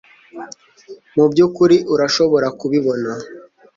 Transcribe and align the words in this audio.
mubyukuri 1.15 1.77
urashobora 1.93 2.47
kubibona 2.59 3.11